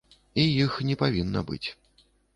І 0.43 0.45
іх 0.63 0.79
не 0.87 0.97
павінна 1.03 1.45
быць. 1.51 1.63